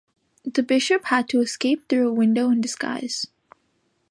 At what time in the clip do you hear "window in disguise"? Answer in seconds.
2.13-3.27